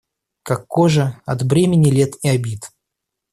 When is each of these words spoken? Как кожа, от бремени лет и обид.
Как 0.41 0.65
кожа, 0.67 1.21
от 1.27 1.43
бремени 1.43 1.91
лет 1.91 2.15
и 2.23 2.29
обид. 2.29 2.71